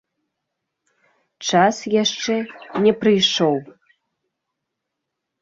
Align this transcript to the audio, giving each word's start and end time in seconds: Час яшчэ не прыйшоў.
Час 1.49 1.75
яшчэ 2.03 2.33
не 2.87 2.93
прыйшоў. 3.03 3.55